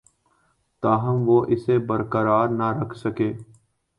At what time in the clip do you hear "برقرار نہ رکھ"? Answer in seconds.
1.87-2.97